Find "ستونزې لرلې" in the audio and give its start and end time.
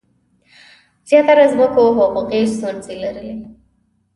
2.55-3.35